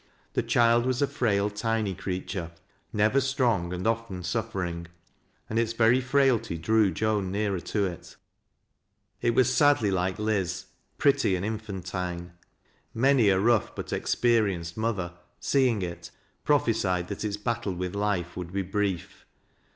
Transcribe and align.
The 0.33 0.41
child 0.41 0.87
was 0.87 1.03
a 1.03 1.07
frail, 1.07 1.51
tiny 1.51 1.93
creature, 1.93 2.49
never 2.91 3.21
strong, 3.21 3.71
and 3.71 3.85
often 3.85 4.23
suffering,_and 4.23 5.59
its 5.59 5.73
very 5.73 6.01
frailty 6.01 6.57
drew 6.57 6.89
Joan 6.89 7.31
nearer 7.31 7.59
to 7.59 7.85
it 7.85 8.15
It 9.21 9.35
was 9.35 9.53
sadly 9.53 9.91
like 9.91 10.17
Liz, 10.17 10.65
pretty 10.97 11.35
and 11.35 11.45
infantine. 11.45 12.31
Many 12.95 13.29
a 13.29 13.37
roagh 13.37 13.75
but 13.75 13.93
experienced 13.93 14.75
mother, 14.75 15.13
seeing 15.39 15.83
it, 15.83 16.09
prophesied 16.43 17.07
that 17.09 17.23
its 17.23 17.37
battle 17.37 17.75
with 17.75 17.93
life 17.95 18.35
would 18.35 18.51
be 18.51 18.63
brief. 18.63 19.27